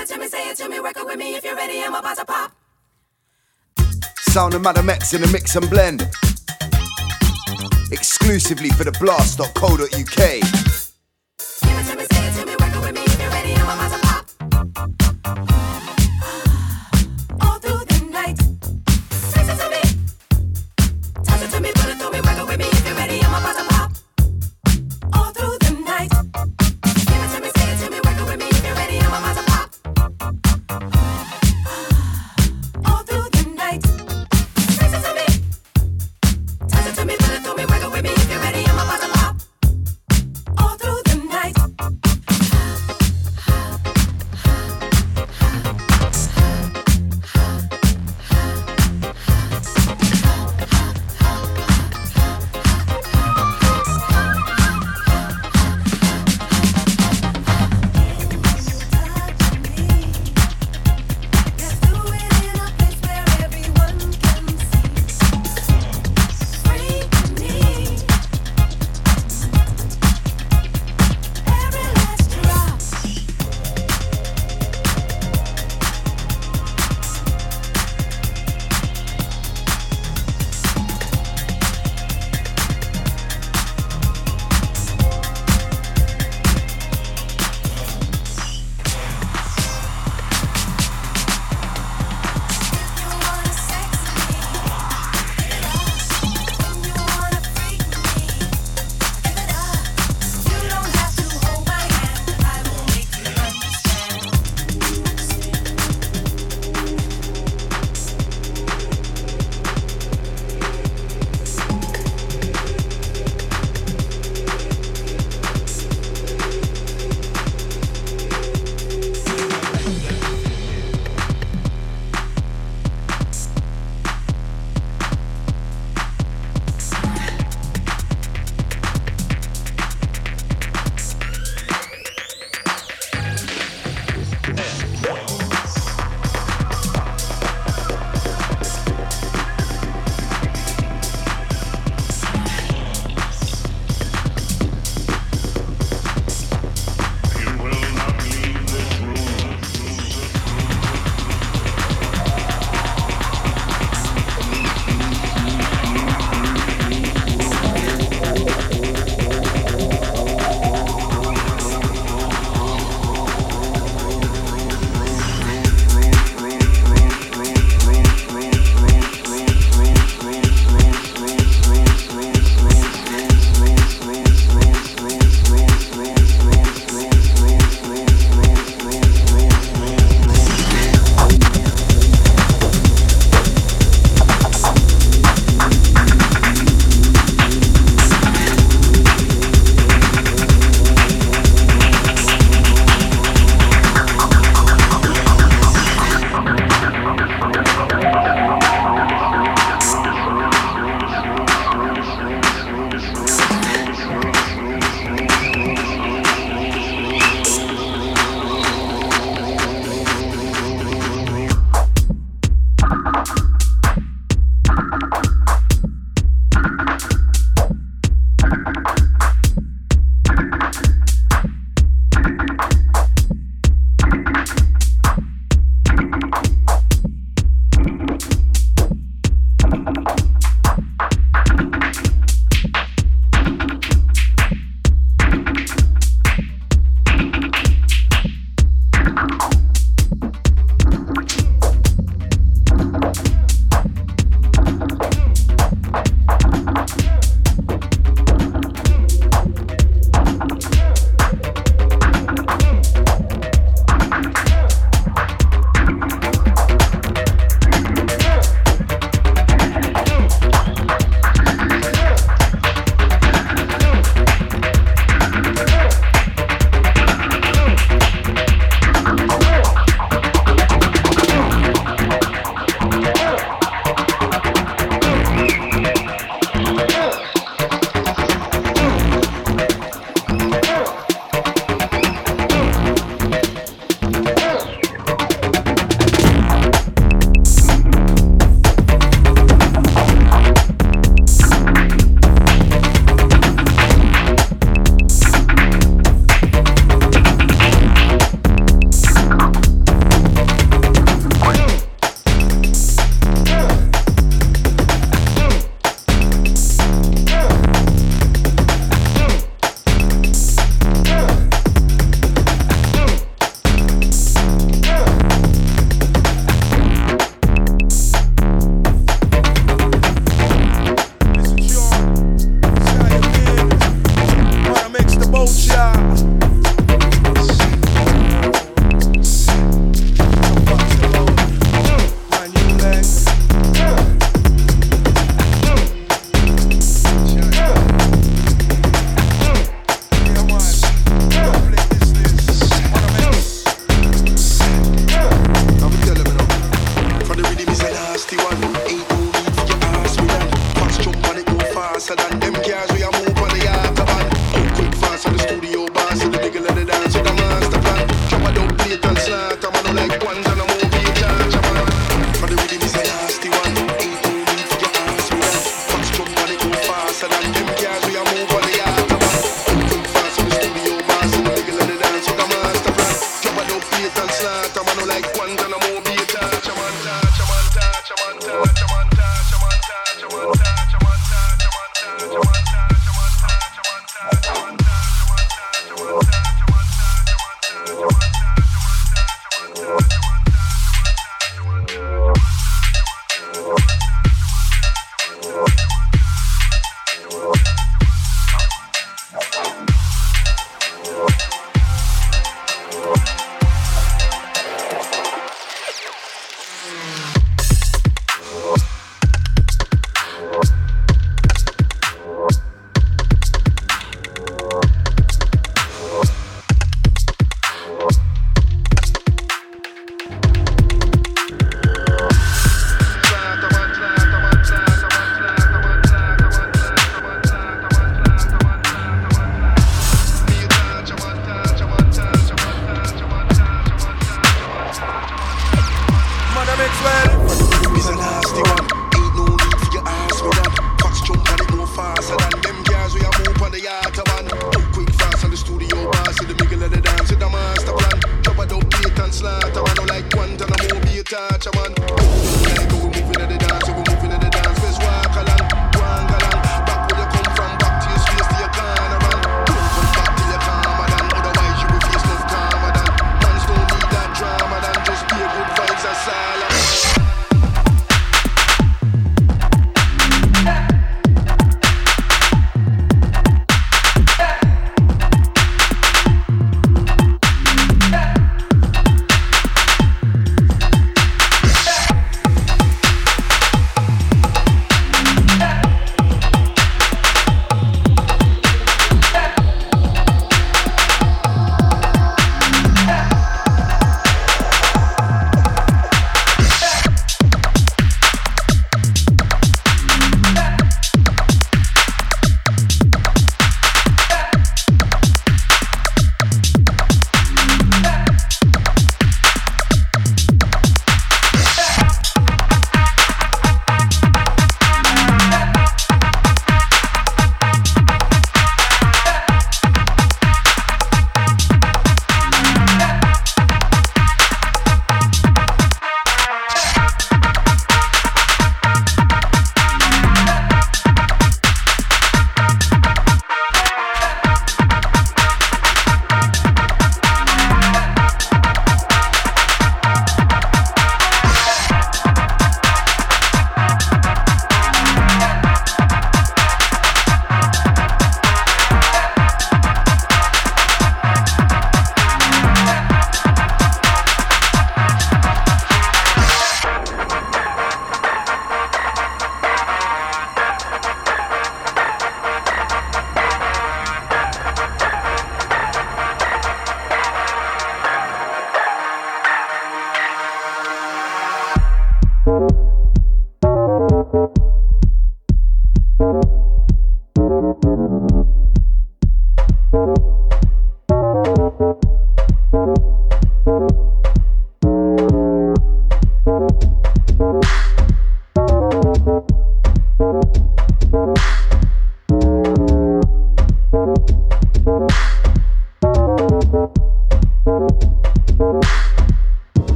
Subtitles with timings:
[0.00, 1.82] it to me, say it to me, work it with me if you're ready.
[1.82, 2.52] I'm about to pop.
[4.18, 6.02] Sound of Madam X in a mix and blend.
[7.90, 10.59] Exclusively for the blast.co.uk.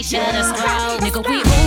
[0.00, 0.52] at each other's.
[1.00, 1.59] Nigga, we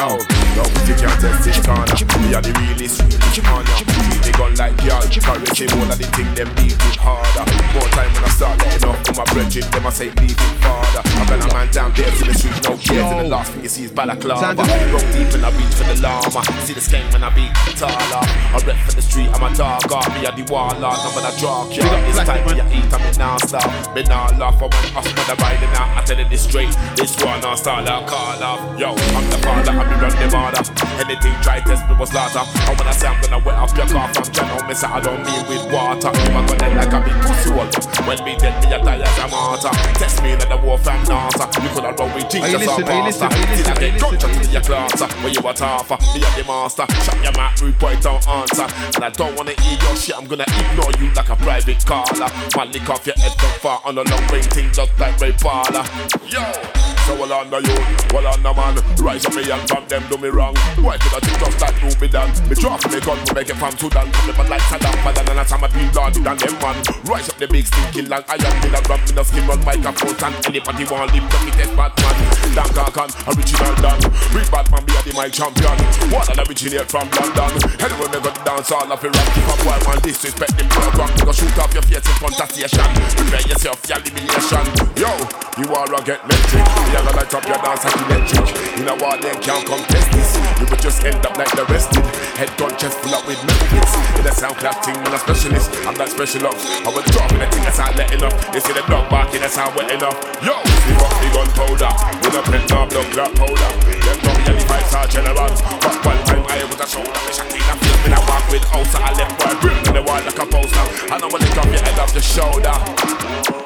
[0.00, 0.16] Yo,
[0.56, 1.84] no, you can't test this corner.
[2.24, 3.04] We are the realest,
[3.44, 3.68] corner.
[3.76, 5.30] Treat me gun like y'all.
[5.30, 7.44] Currency, all of the thing them beat it harder.
[7.74, 10.54] More time when I start letting off for my brethren, them I say leave it
[10.62, 11.02] farther.
[11.18, 13.10] I'm gonna man down there in the street, no cares.
[13.10, 14.54] And the last thing you see is balaclava.
[14.54, 16.42] Roll deep and I reach for the llama.
[16.66, 18.22] See the skank when I beat taller.
[18.22, 19.86] I rep for the street, I'm a dog.
[20.14, 21.66] Me at the wall, I'm gonna draw.
[21.66, 23.66] Up It's time for you eat, I'm in now stop.
[23.94, 25.90] Me nah laugh, I want us mother riding out.
[25.98, 28.60] I tell you this straight, this one I'll start a call off.
[28.78, 30.62] Yo, I'm the father, I'm the run the mother.
[31.02, 32.42] Anything try test me was slaughter.
[32.42, 35.22] And when I say I'm gonna wet up your car from John, me say Don't
[35.24, 36.10] mean with water.
[36.12, 37.70] You a gonna like a big pussy hole.
[38.06, 39.70] When me dead, me a die as a martyr.
[39.98, 41.44] Test me like the war from NASA.
[41.62, 43.28] You coulda run with Jesus or listen- pastor.
[43.28, 45.00] listen- Till I get gunshot listen- to your class.
[45.22, 46.86] When you a tougher, me a the master.
[47.04, 48.66] Shut your mouth, boy, don't answer.
[48.96, 52.28] And I don't wanna hear your shit, I'm gonna ignore you like a private caller.
[52.56, 55.32] Man, lick off your head from far on a long range thing just like Ray
[55.32, 55.84] Parlour.
[56.28, 56.79] Yo!
[57.06, 58.74] So well on the youth, well on man.
[59.00, 60.54] Rise up me and from them do me wrong.
[60.82, 63.56] Why could I think just like Ruby done Me for me gun, we make it
[63.56, 64.06] from Sudan.
[64.12, 66.76] Come me but like Saddam Better than a time I be larger than them man.
[67.08, 69.60] Rise up the big stinking land I am in a run, me no skin run
[69.64, 72.16] microphone And anybody want live, let me test Batman
[72.52, 74.00] Dan Kakan, original Dan
[74.34, 75.76] Big Batman be a the mic champion.
[76.12, 77.52] One the originate from London.
[77.80, 81.10] Anyway me go dance all of it rock If a boy man disrespect the program.
[81.16, 84.64] Me go shoot off your face in front of station Prepare yourself for elimination.
[84.98, 85.10] Yo,
[85.56, 88.98] you are a get metric You gonna light up your dance like electric You know
[88.98, 90.34] what, they can't come test this.
[90.58, 92.02] You would just end up like the rest did
[92.34, 95.70] Head gun chest full up with methods In a sound class thing, I'm a specialist.
[95.86, 96.66] I'm not special ops.
[96.82, 99.54] I was dropping the thing that's not letting up They see the dog barking, that's
[99.54, 100.50] not wetting up Yo,
[100.82, 101.92] see fuck the gunpowder
[102.26, 103.70] With a pen, no blood clot powder.
[103.86, 105.62] Them me and the five star generals.
[105.62, 108.44] But one time I was a shoulder Me shot in the face, me I walk
[108.50, 110.86] with house I left boy, brim in the wall like a poster.
[111.06, 112.74] I know when they drop your head off the shoulder.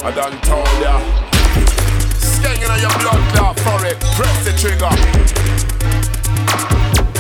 [0.05, 1.33] I done told ya
[2.45, 3.99] Stinging on your blood clot for it.
[4.21, 4.93] Press the trigger.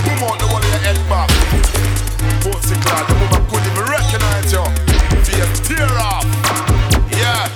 [0.04, 1.30] Boom out the wall of your head back
[2.44, 4.64] Pussy clot, the woman couldn't even recognize you.
[5.24, 6.28] Face tear off.
[7.08, 7.48] Yeah.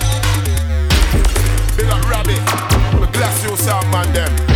[1.77, 2.41] Big up rabbit.
[3.13, 4.48] Glass you sound man them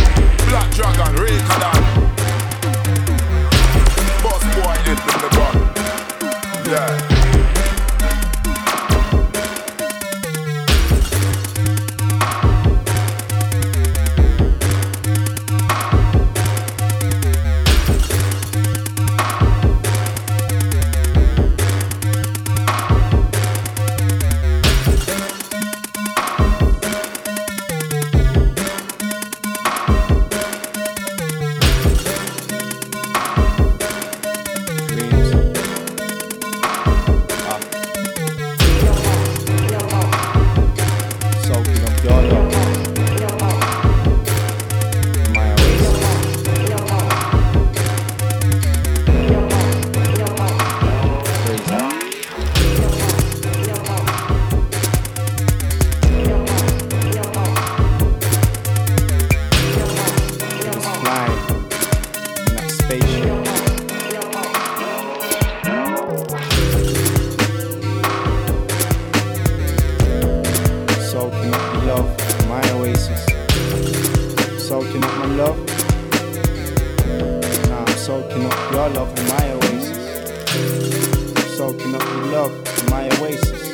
[82.89, 83.73] my oasis.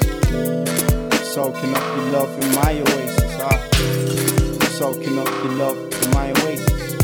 [1.33, 3.35] Soaking up your love in my oasis.
[3.39, 3.59] Ah,
[4.71, 6.95] soaking up your love in my oasis.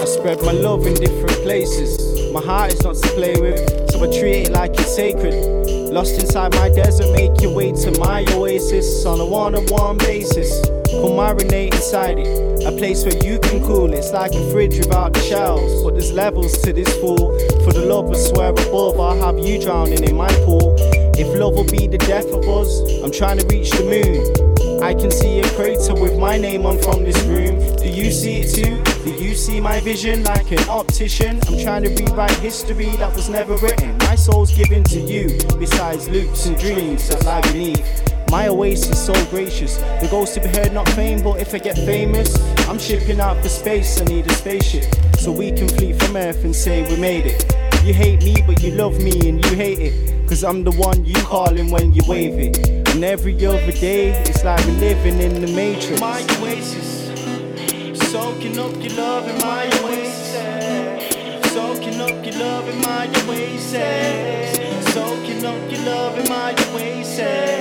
[0.00, 2.32] I spread my love in different places.
[2.32, 3.58] My heart is not to play with,
[3.90, 5.34] so I treat it like it's sacred.
[5.92, 9.98] Lost inside my desert, make your way to my oasis on a one on one
[9.98, 10.77] basis.
[11.00, 13.92] Come marinate inside it, a place where you can cool.
[13.92, 17.38] It's like a fridge without the shelves, but there's levels to this pool.
[17.62, 20.74] For the love I swear above, I'll have you drowning in my pool.
[21.16, 24.82] If love will be the death of us, I'm trying to reach the moon.
[24.82, 27.76] I can see a crater with my name on from this room.
[27.76, 28.82] Do you see it too?
[29.04, 31.38] Do you see my vision like an optician?
[31.46, 33.96] I'm trying to rewrite history that was never written.
[33.98, 38.17] My soul's given to you, besides loops and dreams that lie beneath.
[38.30, 39.78] My oasis so gracious.
[40.02, 42.36] The goals to be heard, not fame, but if I get famous,
[42.68, 44.00] I'm shipping out for space.
[44.02, 44.84] I need a spaceship
[45.18, 47.44] so we can flee from Earth and say we made it.
[47.86, 50.28] You hate me, but you love me and you hate it.
[50.28, 52.88] Cause I'm the one you calling when you wave it.
[52.90, 55.98] And every other day, it's like we're living in the matrix.
[55.98, 57.08] My oasis,
[58.12, 61.52] soaking up your love in my oasis.
[61.52, 64.92] Soaking up your love in my oasis.
[64.92, 67.57] Soaking up your love in my oasis.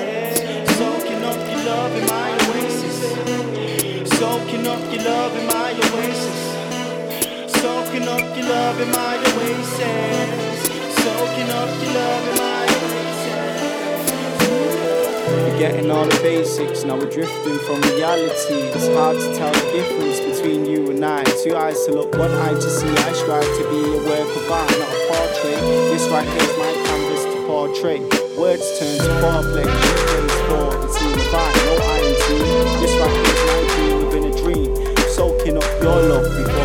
[1.87, 2.99] Love in my oasis.
[4.19, 6.39] Soaking up your love in my oasis.
[7.61, 10.67] Soaking up your love in my oasis.
[10.99, 13.23] Soaking up your love in my oasis.
[15.53, 18.67] Forgetting all the basics, now we're drifting from reality.
[18.75, 21.23] It's hard to tell the difference between you and I.
[21.41, 22.89] Two eyes to look, one eye to see.
[22.89, 25.61] I strive to be a work of art, not a portrait.
[25.87, 27.99] This right here is my canvas to portray.
[28.37, 30.87] Words turn to foreplay, plays for the
[35.87, 36.56] Soaking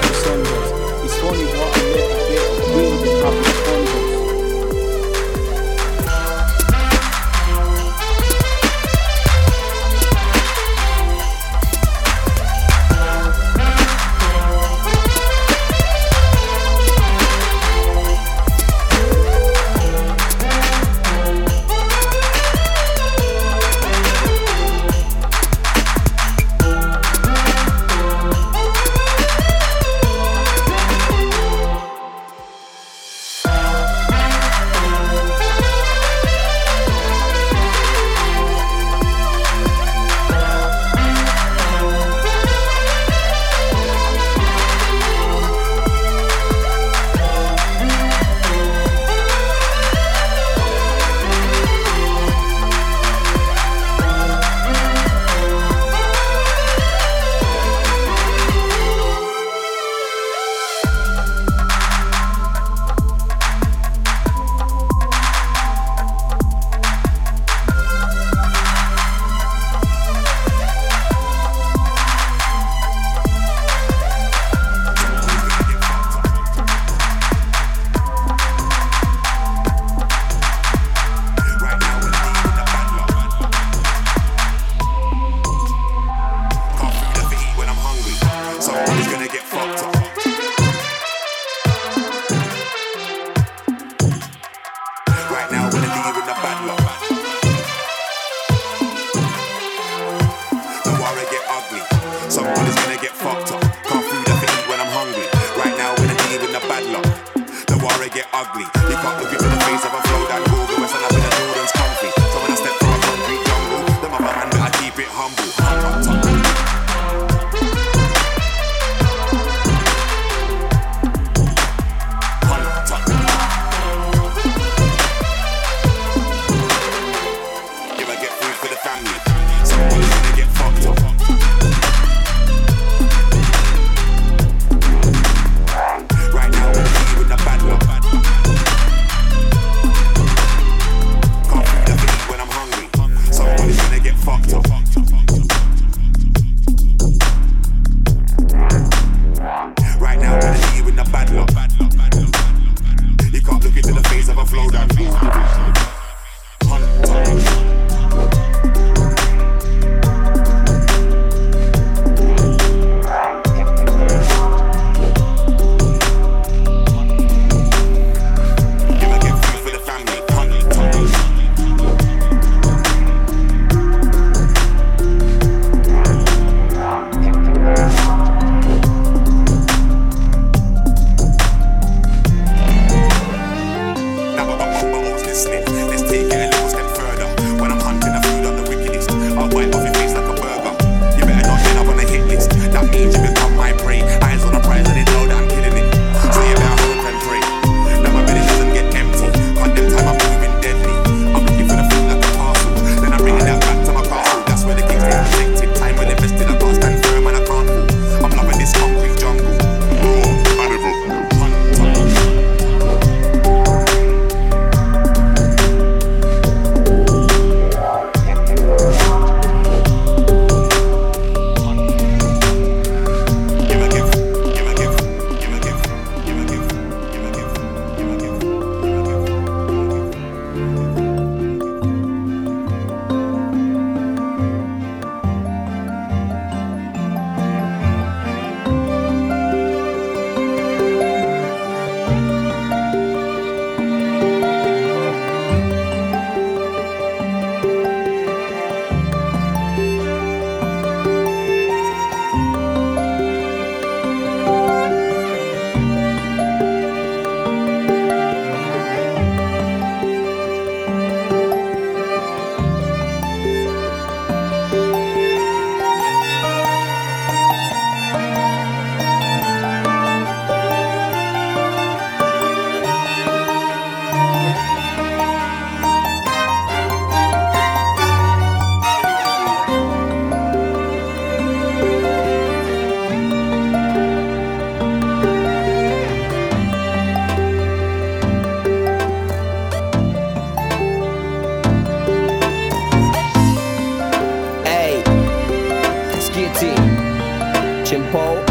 [297.93, 298.43] Chimpo.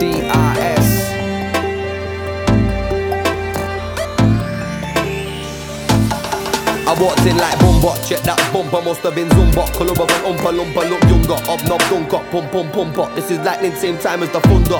[0.00, 1.12] D-I-S.
[6.84, 9.72] I walked in like Bumba, check that bumper, must have been Zumba.
[9.72, 13.14] Columba van Oompa Loompa, look younger, up knob dunker, pum pum pum pum.
[13.14, 14.78] This is lightning, same time as the thunder.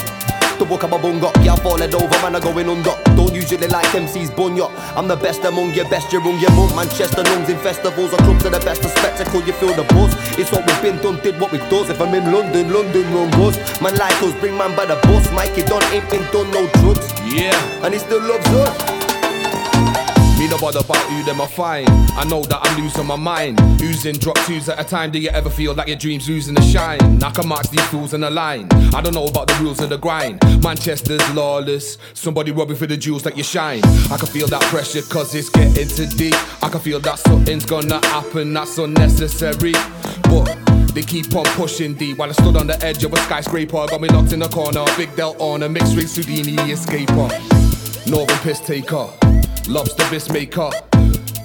[0.58, 3.09] The book of a bunga, yeah, I falling over, man, I going under.
[3.32, 4.70] Usually like MCs, bunya.
[4.96, 6.74] I'm the best among your best, you're on your mum.
[6.74, 10.12] Manchester lungs in festivals or clubs are the best of spectacle, you feel the buzz.
[10.38, 11.90] It's what we've been done, did what we does.
[11.90, 13.56] If I'm in London, London run buzz.
[13.80, 15.30] Man like us, bring man by the bus.
[15.32, 17.06] Mikey done ain't been done no drugs.
[17.24, 17.56] Yeah.
[17.84, 19.00] And he still loves us.
[20.40, 21.86] Me no bother about who them I find.
[22.16, 23.60] I know that I'm losing my mind.
[23.82, 25.10] Oozing drop twos at a time.
[25.10, 27.22] Do you ever feel like your dreams losing the shine?
[27.22, 28.66] I can mark these fools in a line.
[28.94, 30.40] I don't know about the rules of the grind.
[30.62, 31.98] Manchester's lawless.
[32.14, 33.82] Somebody robbing for the jewels that you shine.
[34.10, 36.34] I can feel that pressure cause it's getting too deep.
[36.62, 39.72] I can feel that something's gonna happen that's unnecessary.
[40.24, 40.46] But
[40.94, 43.86] they keep on pushing deep while I stood on the edge of a skyscraper.
[43.86, 44.84] Got me locked in a corner.
[44.96, 47.30] Big Del on a mixed race Houdini escaper.
[48.10, 49.08] Northern piss taker.
[49.68, 50.70] Lobster bisque maker.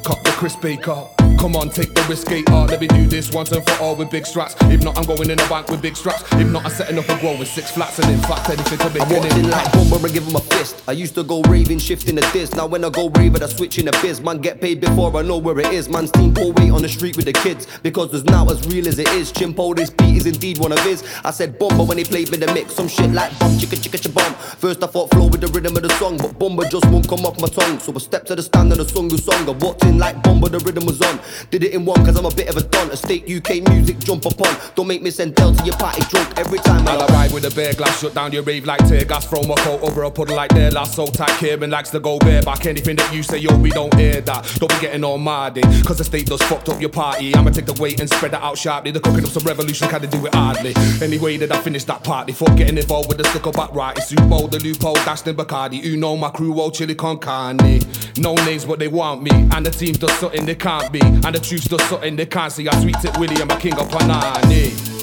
[0.03, 1.14] Cop the Chris Baker.
[1.45, 2.71] Come on, take the risk, skate art.
[2.71, 4.55] Let me do this once and for all with big straps.
[4.61, 6.23] If not, I'm going in the bank with big straps.
[6.31, 7.99] If not, I'm setting up a grow with six flats.
[7.99, 10.03] And in fact, anything to make I walked an in like impact.
[10.05, 10.81] And give him a fist.
[10.87, 12.55] I used to go raving, shifting the disc.
[12.55, 14.21] Now when I go raving, I switch in the biz.
[14.21, 15.87] Man, get paid before I know where it is.
[15.87, 17.67] Man's team pull weight on the street with the kids.
[17.83, 19.31] Because it's now as real as it is.
[19.31, 21.03] Chimpo, this beat is indeed one of his.
[21.23, 22.73] I said Bumba when he played me the mix.
[22.73, 24.33] Some shit like bum, chicka, chicka, cha-bum.
[24.57, 26.17] First I thought flow with the rhythm of the song.
[26.17, 27.77] But Bumba just won't come off my tongue.
[27.77, 29.47] So I stepped to the stand and I sung the song.
[29.47, 31.19] I walked in like Bumba, the rhythm was on.
[31.51, 32.91] Did it in one cause I'm a bit of a don.
[32.91, 34.55] A state UK music jump upon.
[34.75, 37.45] Don't make me send Del to your party drunk every time I I'll arrive with
[37.45, 39.27] a bear glass, shut down your rave like tear gas.
[39.27, 40.95] Throw my coat over a puddle like their last.
[40.95, 42.65] So tight, Kieran likes to go bareback.
[42.65, 44.57] Anything that you say, yo, we don't hear that.
[44.59, 45.81] Don't be getting all mardy, eh?
[45.83, 47.35] cause the state does fucked up your party.
[47.35, 48.91] I'ma take the weight and spread it out sharply.
[48.91, 50.73] The cooking up some revolution, kinda do it hardly.
[51.01, 53.97] Anyway, that I finish that party, fuck getting involved with the stick back right.
[53.97, 55.83] It's Bowl, the loophole, dashed in Bacardi.
[55.83, 57.81] You know my crew, oh, chili con carne.
[58.17, 59.31] No names, but they want me.
[59.51, 61.01] And the team does something they can't be.
[61.23, 62.67] And the truth does something they can't see.
[62.67, 64.94] I sweet it Willie, I'm a king of Panani.